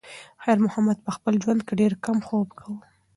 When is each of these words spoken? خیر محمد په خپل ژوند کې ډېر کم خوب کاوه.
خیر 0.43 0.57
محمد 0.65 0.97
په 1.05 1.11
خپل 1.17 1.33
ژوند 1.43 1.61
کې 1.67 1.73
ډېر 1.81 1.93
کم 2.05 2.17
خوب 2.27 2.47
کاوه. 2.59 2.81